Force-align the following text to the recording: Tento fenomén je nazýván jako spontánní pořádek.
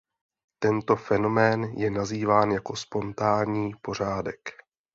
Tento 0.59 0.95
fenomén 0.95 1.63
je 1.63 1.89
nazýván 1.91 2.51
jako 2.51 2.75
spontánní 2.75 3.71
pořádek. 3.81 4.49